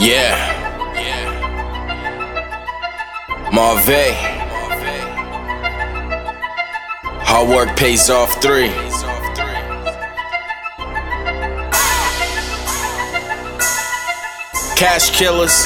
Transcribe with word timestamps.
Yeah. 0.00 0.34
Marv'e. 3.52 4.14
Hard 7.22 7.48
work 7.50 7.76
pays 7.76 8.08
off 8.08 8.40
three. 8.40 8.70
Cash 14.74 15.10
killers. 15.18 15.64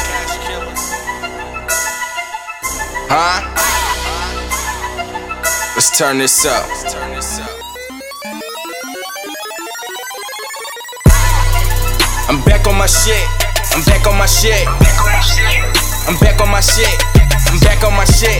Huh? 3.08 3.38
Let's 5.76 5.96
turn 5.96 6.18
this 6.18 6.44
up. 6.44 6.68
I'm 12.28 12.42
back 12.44 12.66
on 12.66 12.76
my 12.76 12.86
shit. 12.86 13.43
I'm 13.74 13.82
back 13.82 14.06
on 14.06 14.16
my 14.16 14.26
shit. 14.26 14.62
I'm 16.06 16.14
back 16.22 16.38
on 16.38 16.48
my 16.48 16.62
shit. 16.62 16.86
I'm 17.50 17.58
back 17.58 17.82
on 17.82 17.90
my 17.98 18.04
shit. 18.06 18.38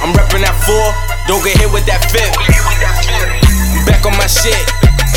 I'm 0.00 0.16
reppin' 0.16 0.40
that 0.40 0.56
four. 0.64 0.96
Don't 1.28 1.44
get 1.44 1.60
hit 1.60 1.68
with 1.68 1.84
that 1.84 2.00
fifth. 2.08 2.32
I'm 2.32 3.84
back 3.84 4.00
on 4.08 4.16
my 4.16 4.24
shit. 4.24 4.56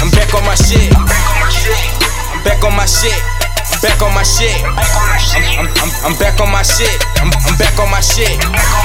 I'm 0.04 0.12
back 0.12 0.36
on 0.36 0.44
my 0.44 0.60
shit. 0.60 0.92
I'm 0.92 2.44
back 2.44 2.60
on 2.68 2.76
my 2.76 2.86
shit. 2.86 3.16
I'm 3.16 3.80
back 3.80 4.02
on 4.04 4.12
my 4.12 4.24
shit. 4.28 4.60
I'm, 4.60 4.76
I'm, 4.76 5.68
I'm, 5.80 6.12
I'm 6.12 6.16
back 6.20 6.42
on 6.44 6.52
my 6.52 6.62
shit. 6.62 7.15
Back 7.58 7.80
on 7.80 7.88
my 7.88 8.04
shit. 8.04 8.36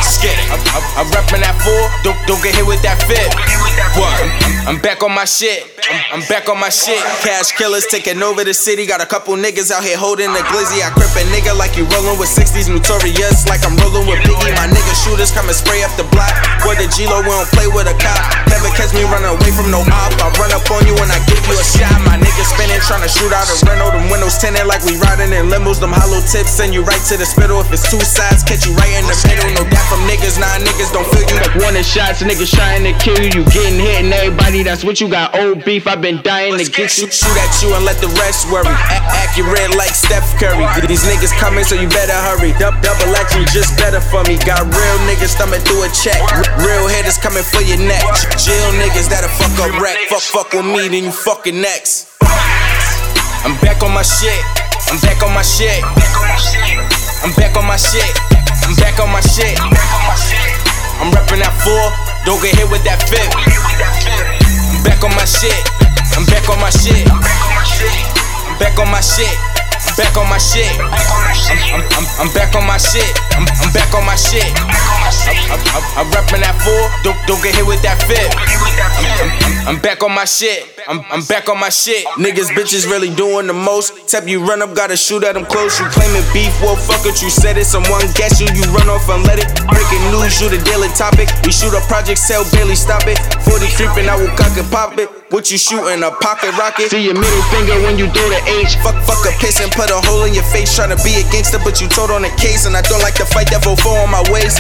Skit. 0.06 0.38
I'm, 0.94 1.06
reppin' 1.10 1.42
that 1.42 1.58
four. 1.58 1.90
Don't, 2.06 2.14
don't 2.30 2.42
get 2.42 2.54
hit 2.54 2.66
with 2.66 2.78
that 2.86 3.02
fifth. 3.10 3.34
What? 3.98 4.14
I'm, 4.66 4.76
I'm, 4.76 4.78
back 4.82 5.02
on 5.02 5.10
my 5.10 5.26
shit. 5.26 5.66
I'm, 5.90 6.20
I'm 6.20 6.24
back 6.30 6.46
on 6.46 6.58
my 6.58 6.70
shit. 6.70 7.02
Cash 7.26 7.52
killers 7.58 7.86
taking 7.90 8.22
over 8.22 8.44
the 8.46 8.54
city. 8.54 8.86
Got 8.86 9.02
a 9.02 9.08
couple 9.10 9.34
niggas 9.34 9.74
out 9.74 9.82
here 9.82 9.98
holding 9.98 10.30
the 10.30 10.44
glizzy. 10.46 10.86
I 10.86 10.94
grip 10.94 11.10
a 11.18 11.26
nigga 11.34 11.50
like 11.58 11.74
you 11.74 11.82
rollin' 11.90 12.18
with 12.18 12.30
60s 12.30 12.70
notorious. 12.70 13.48
Like 13.50 13.66
I'm 13.66 13.74
rollin' 13.82 14.06
with 14.06 14.22
Biggie. 14.22 14.54
My 14.54 14.70
nigga 14.70 14.94
shooters 15.02 15.34
come 15.34 15.50
and 15.50 15.58
spray 15.58 15.82
up 15.82 15.90
the 15.98 16.06
block. 16.14 16.30
Where 16.62 16.78
the 16.78 16.86
G-Lo, 16.94 17.26
we 17.26 17.34
don't 17.34 17.50
play 17.50 17.66
with 17.66 17.90
a 17.90 17.96
cop. 17.98 18.22
Never 18.46 18.70
catch 18.78 18.89
nigga 22.98 23.06
spinning, 23.06 23.06
trying 23.06 23.06
to 23.06 23.10
shoot 23.10 23.32
out 23.32 23.46
a 23.46 23.54
rental. 23.66 23.90
Them 23.90 24.10
windows 24.10 24.38
tinted 24.38 24.66
like 24.66 24.82
we 24.84 24.96
riding 24.98 25.32
in 25.32 25.46
limos. 25.50 25.80
Them 25.80 25.92
hollow 25.92 26.20
tips 26.26 26.50
send 26.50 26.74
you 26.74 26.82
right 26.82 27.02
to 27.08 27.16
the 27.16 27.26
spittle. 27.26 27.60
If 27.60 27.72
it's 27.72 27.86
two 27.90 28.00
sides, 28.00 28.42
catch 28.42 28.66
you 28.66 28.74
right 28.74 28.90
in 28.98 29.04
the 29.06 29.16
middle. 29.28 29.50
No 29.54 29.62
doubt 29.68 29.86
from 29.88 30.02
niggas, 30.10 30.38
nah 30.38 30.58
niggas 30.58 30.92
don't 30.92 31.06
feel 31.14 31.26
you. 31.26 31.36
Like 31.38 31.54
wanting 31.62 31.86
shots, 31.86 32.22
niggas 32.22 32.50
trying 32.54 32.84
to 32.84 32.92
kill 32.98 33.18
you. 33.20 33.30
You 33.30 33.44
getting 33.50 33.78
hit 33.78 34.04
and 34.04 34.12
everybody 34.12 34.62
that's 34.62 34.82
what 34.84 35.00
you 35.00 35.08
got. 35.08 35.34
Old 35.38 35.64
beef, 35.64 35.86
I've 35.86 36.02
been 36.02 36.22
dying 36.22 36.58
to 36.58 36.66
get 36.66 36.98
you. 36.98 37.06
Shoot, 37.10 37.36
at 37.38 37.52
you 37.62 37.74
and 37.74 37.84
let 37.84 37.98
the 38.02 38.10
rest 38.18 38.50
worry. 38.50 38.66
A- 38.66 39.04
accurate 39.22 39.74
like 39.76 39.94
Steph 39.94 40.26
Curry. 40.38 40.66
These 40.86 41.06
niggas 41.06 41.32
coming, 41.38 41.64
so 41.64 41.74
you 41.78 41.88
better 41.88 42.16
hurry. 42.26 42.52
Dub- 42.58 42.80
double 42.82 43.14
action, 43.16 43.44
just 43.54 43.76
better 43.78 44.00
for 44.00 44.22
me. 44.26 44.36
Got 44.42 44.66
real 44.66 44.98
niggas 45.06 45.36
thumbing 45.38 45.62
through 45.62 45.86
a 45.86 45.90
check. 45.94 46.18
R- 46.32 46.44
real 46.66 46.88
hitters 46.88 47.18
coming 47.18 47.44
for 47.44 47.62
your 47.62 47.78
neck. 47.78 48.02
Jail 48.36 48.70
niggas 48.82 49.08
that'll 49.08 49.30
fuck 49.38 49.54
up 49.62 49.80
wreck. 49.80 49.96
Fuck, 50.08 50.22
fuck 50.22 50.52
with 50.52 50.66
me, 50.66 50.88
then 50.88 51.04
you 51.04 51.12
fucking 51.12 51.60
next. 51.60 52.09
I'm 53.44 53.56
back 53.64 53.82
on 53.82 53.92
my 53.92 54.02
shit. 54.02 54.44
I'm 54.92 55.00
back 55.00 55.22
on 55.24 55.32
my 55.32 55.42
shit. 55.42 55.80
I'm 57.24 57.32
back 57.40 57.56
on 57.56 57.64
my 57.64 57.76
shit. 57.76 58.04
I'm 58.68 58.74
back 58.76 59.00
on 59.00 59.08
my 59.08 59.20
shit. 59.20 59.56
I'm 61.00 61.08
reppin' 61.08 61.40
that 61.40 61.56
four. 61.64 61.80
Don't 62.28 62.36
get 62.44 62.52
hit 62.60 62.68
with 62.68 62.84
that 62.84 63.00
fifth. 63.08 63.32
I'm 63.32 64.84
back 64.84 65.00
on 65.00 65.12
my 65.16 65.24
shit. 65.24 65.56
I'm 66.12 66.28
back 66.28 66.44
on 66.52 66.60
my 66.60 66.68
shit. 66.68 67.08
I'm 67.08 68.56
back 68.60 68.76
on 68.76 68.92
my 68.92 69.00
shit. 69.00 69.32
I'm 69.80 69.96
back 69.96 70.16
on 70.20 70.28
my 70.28 70.36
shit. 70.36 70.68
I'm, 70.76 71.80
I'm, 71.96 72.06
I'm 72.20 72.30
back 72.36 72.52
on 72.52 72.66
my 72.68 72.76
shit. 72.76 73.08
I'm, 73.32 73.48
I'm 73.64 73.72
back 73.72 73.88
on 73.96 74.04
my 74.04 74.16
shit. 74.20 74.44
I'm, 74.44 74.68
I'm, 75.48 75.60
I'm, 75.72 75.84
I'm 75.96 76.06
reppin' 76.12 76.44
that 76.44 76.60
four. 76.60 76.92
Don't, 77.00 77.16
don't 77.24 77.40
get 77.40 77.56
hit 77.56 77.64
with 77.64 77.80
that 77.88 78.04
fifth. 78.04 78.36
I'm, 79.70 79.78
back 79.78 80.02
on 80.02 80.10
my 80.10 80.26
shit. 80.26 80.66
I'm, 80.88 80.98
I'm 81.14 81.22
back 81.30 81.48
on 81.48 81.54
my 81.54 81.70
shit. 81.70 82.02
Niggas, 82.18 82.50
bitches 82.58 82.90
really 82.90 83.14
doing 83.14 83.46
the 83.46 83.54
most. 83.54 84.10
Tap 84.10 84.26
you 84.26 84.42
run 84.42 84.62
up, 84.62 84.74
gotta 84.74 84.96
shoot 84.96 85.22
at 85.22 85.38
them 85.38 85.46
close. 85.46 85.78
You 85.78 85.86
claiming 85.94 86.26
beef, 86.34 86.50
well, 86.58 86.74
fuck 86.74 87.06
it, 87.06 87.22
you 87.22 87.30
said 87.30 87.54
it. 87.54 87.70
Someone 87.70 88.02
guess 88.18 88.42
you, 88.42 88.50
you 88.50 88.66
run 88.74 88.90
off 88.90 89.06
and 89.06 89.22
let 89.30 89.38
it. 89.38 89.46
Breaking 89.70 90.02
news, 90.10 90.42
you 90.42 90.50
the 90.50 90.58
daily 90.66 90.90
topic. 90.98 91.30
We 91.46 91.54
shoot 91.54 91.70
a 91.70 91.78
project, 91.86 92.18
sell, 92.18 92.42
barely 92.50 92.74
stop 92.74 93.06
it. 93.06 93.14
40 93.46 93.70
creeping, 93.78 94.10
I 94.10 94.18
will 94.18 94.34
cock 94.34 94.58
and 94.58 94.66
pop 94.74 94.98
it. 94.98 95.06
What 95.30 95.46
you 95.46 95.62
shooting, 95.62 96.02
a 96.02 96.10
pocket 96.18 96.50
rocket? 96.58 96.90
See 96.90 97.06
your 97.06 97.14
middle 97.14 97.44
finger 97.54 97.78
when 97.86 97.94
you 97.94 98.10
do 98.10 98.24
the 98.26 98.42
H. 98.50 98.74
Fuck, 98.82 98.98
fuck 99.06 99.22
a 99.22 99.30
piss 99.38 99.62
and 99.62 99.70
put 99.70 99.86
a 99.86 100.02
hole 100.02 100.26
in 100.26 100.34
your 100.34 100.42
face. 100.50 100.74
Trying 100.74 100.90
to 100.90 100.98
be 101.06 101.14
a 101.14 101.24
gangster, 101.30 101.62
but 101.62 101.78
you 101.78 101.86
told 101.86 102.10
on 102.10 102.26
the 102.26 102.34
case. 102.34 102.66
And 102.66 102.74
I 102.74 102.82
don't 102.82 102.98
like 102.98 103.14
to 103.22 103.26
fight 103.30 103.46
that 103.54 103.62
4 103.62 103.70
on 103.78 104.10
my 104.10 104.26
waist. 104.34 104.58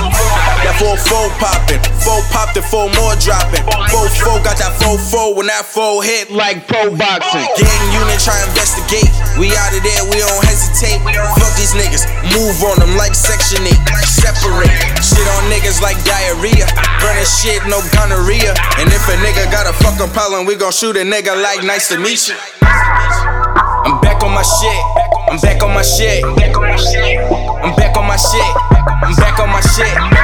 4 0.80 0.96
4 0.96 1.28
popping. 1.36 1.76
4 2.00 2.24
popped 2.32 2.56
and 2.56 2.64
4 2.64 2.88
more 2.96 3.12
dropping. 3.20 3.60
4 3.68 4.08
4 4.08 4.40
got 4.40 4.56
that 4.56 4.72
4 4.80 4.96
4 4.96 5.36
when 5.36 5.52
that 5.52 5.68
4 5.68 6.00
hit. 6.00 6.32
Like 6.32 6.64
pro 6.64 6.88
boxing. 6.96 7.44
Gang 7.60 7.84
unit, 7.92 8.16
try 8.16 8.40
investigate. 8.48 9.12
We 9.36 9.52
out 9.60 9.76
of 9.76 9.84
there, 9.84 10.08
we 10.08 10.16
don't 10.16 10.40
hesitate. 10.40 11.04
Fuck 11.36 11.52
these 11.60 11.76
niggas, 11.76 12.08
move 12.32 12.56
on 12.64 12.80
them 12.80 12.96
like 12.96 13.12
Section 13.12 13.60
8. 13.60 13.76
Separate. 14.08 14.72
Shit 15.04 15.28
on 15.36 15.52
niggas 15.52 15.84
like 15.84 16.00
diarrhea. 16.08 16.64
Burning 17.04 17.28
shit, 17.28 17.60
no 17.68 17.84
gonorrhea. 17.92 18.56
And 18.80 18.88
if 18.88 19.04
a 19.04 19.16
nigga 19.20 19.52
got 19.52 19.68
a 19.68 19.76
fucking 19.84 20.08
problem, 20.16 20.48
we 20.48 20.56
gon' 20.56 20.72
shoot 20.72 20.96
a 20.96 21.04
nigga 21.04 21.36
like 21.36 21.60
nice 21.60 21.92
to 21.92 22.00
meet 22.00 22.24
you. 22.24 22.40
I'm 22.64 24.00
back 24.00 24.24
on 24.24 24.32
my 24.32 24.40
shit. 24.40 24.80
I'm 25.28 25.36
back 25.44 25.60
on 25.60 25.76
my 25.76 25.84
shit. 25.84 26.24
I'm 26.24 26.40
back 26.40 26.56
on 26.56 26.64
my 26.64 26.80
shit. 26.80 27.20
I'm 27.20 27.76
back 27.76 27.96
on 28.00 28.06
my 28.08 28.16
shit. 28.16 28.56
I'm 29.04 29.12
reppin' 29.20 30.00
that 30.00 30.10
four. 30.10 30.19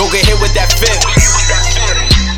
Don't 0.00 0.08
get 0.08 0.24
hit 0.24 0.40
with 0.40 0.56
that 0.56 0.72
fifth. 0.80 1.04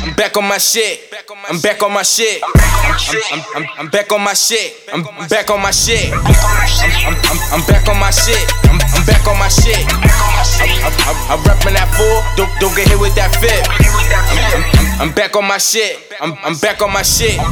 I'm 0.03 0.11
back 0.19 0.35
on 0.35 0.43
my 0.43 0.57
shit. 0.59 1.07
I'm 1.47 1.61
back 1.63 1.79
on 1.79 1.93
my 1.95 2.03
shit. 2.03 2.43
I'm, 2.43 3.39
I'm, 3.55 3.63
I'm, 3.79 3.87
back 3.87 4.11
on 4.11 4.19
my 4.19 4.33
shit. 4.33 4.83
I'm, 4.91 5.07
I'm 5.07 5.29
back 5.31 5.49
on 5.49 5.63
my 5.63 5.71
shit. 5.71 6.11
I'm, 6.11 6.27
I'm, 6.27 7.39
I'm, 7.55 7.63
back 7.63 7.87
on 7.87 7.95
my 7.95 8.11
shit. 8.11 8.43
I'm, 8.67 8.83
I'm 8.83 9.05
back 9.07 9.23
on 9.31 9.39
my 9.39 9.47
shit. 9.47 9.79
I'm, 9.79 9.95
I'm, 9.95 10.91
I'm, 11.07 11.15
I'm 11.31 11.39
reppin' 11.47 11.79
that 11.79 11.87
four. 11.95 12.19
Don't, 12.35 12.51
don't 12.59 12.75
get 12.75 12.91
hit 12.91 12.99
with 12.99 13.15
that 13.15 13.31
fifth. 13.39 13.63
I'm, 13.71 14.99
I'm, 14.99 15.07
I'm, 15.07 15.15
back 15.15 15.37
on 15.37 15.47
my 15.47 15.57
shit. 15.57 16.03
I'm, 16.19 16.35
I'm 16.43 16.59
back 16.59 16.81
on 16.81 16.91
my 16.91 17.01
shit. 17.01 17.39
I'm, 17.39 17.47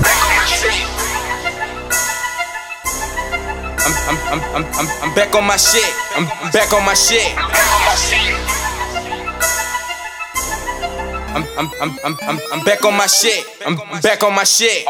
I'm, 4.11 4.17
I'm, 4.27 4.43
I'm, 4.59 4.65
I'm, 4.75 4.87
I'm 5.07 5.15
back 5.15 5.31
on 5.35 5.47
my 5.47 5.55
shit. 5.55 5.87
I'm, 6.19 6.27
I'm 6.43 6.51
back 6.51 6.73
on 6.75 6.83
my 6.83 6.99
shit. 6.99 7.31
I'm, 11.33 11.45
I'm, 11.57 11.69
I'm, 11.81 12.17
I'm, 12.23 12.39
I'm, 12.51 12.65
back 12.65 12.83
on 12.83 12.95
my 12.97 13.07
shit. 13.07 13.45
I'm, 13.65 13.79
I'm 13.79 14.01
back 14.01 14.21
on 14.23 14.35
my 14.35 14.43
shit. 14.43 14.85